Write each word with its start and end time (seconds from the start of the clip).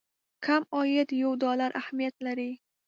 کم 0.45 0.61
عاید 0.75 1.09
یو 1.21 1.31
ډالر 1.43 1.71
اهميت 1.81 2.15
لري. 2.25 2.51